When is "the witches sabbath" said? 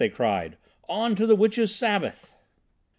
1.27-2.33